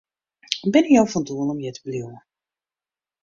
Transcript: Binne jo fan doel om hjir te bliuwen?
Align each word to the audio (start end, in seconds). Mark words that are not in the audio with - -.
Binne 0.75 0.95
jo 0.95 1.03
fan 1.11 1.23
doel 1.29 1.51
om 1.53 1.61
hjir 1.65 1.75
te 1.75 1.83
bliuwen? 1.85 2.19